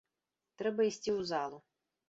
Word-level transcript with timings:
Трэба 0.61 0.87
ісці 0.89 1.11
ў 1.17 1.31
залу. 1.35 1.57